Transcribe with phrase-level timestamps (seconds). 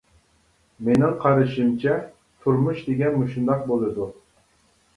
[0.87, 1.99] مېنىڭ قارىشىمچە
[2.47, 4.13] تۇرمۇش دېگەن مۇشۇنداق بولىدۇ.